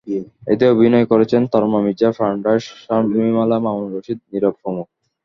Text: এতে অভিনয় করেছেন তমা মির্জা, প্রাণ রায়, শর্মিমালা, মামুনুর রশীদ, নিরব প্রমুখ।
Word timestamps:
এতে 0.47 0.65
অভিনয় 0.69 1.05
করেছেন 1.05 1.41
তমা 1.51 1.79
মির্জা, 1.85 2.09
প্রাণ 2.17 2.35
রায়, 2.45 2.61
শর্মিমালা, 2.81 3.57
মামুনুর 3.65 3.91
রশীদ, 3.95 4.19
নিরব 4.31 4.53
প্রমুখ। 4.61 4.87